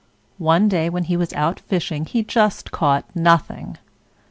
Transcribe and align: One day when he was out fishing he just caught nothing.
One 0.39 0.67
day 0.67 0.89
when 0.89 1.03
he 1.03 1.15
was 1.15 1.31
out 1.33 1.59
fishing 1.59 2.05
he 2.07 2.23
just 2.23 2.71
caught 2.71 3.05
nothing. 3.15 3.77